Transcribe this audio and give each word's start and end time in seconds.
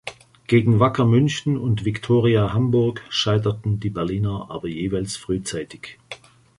Gegen 0.47 0.79
Wacker 0.79 1.05
München 1.05 1.57
und 1.59 1.85
Victoria 1.85 2.53
Hamburg 2.53 3.03
scheiterten 3.09 3.79
die 3.79 3.91
Berliner 3.91 4.47
aber 4.49 4.67
jeweils 4.67 5.15
frühzeitig. 5.15 5.99